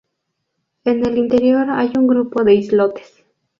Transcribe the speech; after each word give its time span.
En 0.83 1.05
el 1.05 1.15
interior 1.19 1.67
hay 1.69 1.93
un 1.95 2.07
grupo 2.07 2.43
de 2.43 2.55
islotes. 2.55 3.23